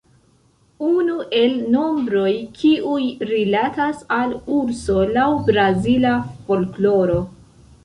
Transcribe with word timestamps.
Unu 0.85 1.17
el 1.41 1.53
nombroj 1.75 2.31
kiuj 2.61 3.03
rilatas 3.33 4.01
al 4.17 4.35
urso 4.57 4.99
laŭ 5.13 5.29
brazila 5.53 6.17
folkloro. 6.51 7.23